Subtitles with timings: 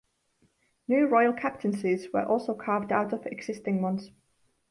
[0.87, 4.09] New royal captaincies were also carved out of existing ones.